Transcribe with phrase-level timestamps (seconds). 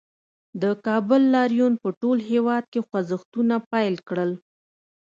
[0.61, 4.31] د کابل لاریون په ټول هېواد کې خوځښتونه پیل کړل